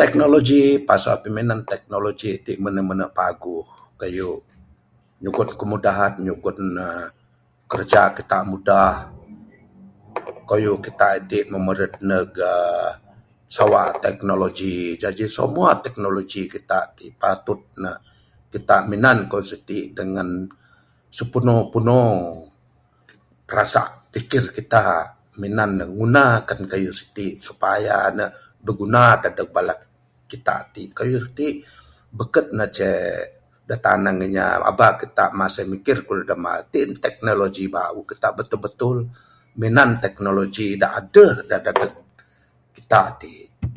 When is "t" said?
16.96-16.98, 30.72-30.92, 31.36-31.58, 36.70-36.86, 43.16-43.22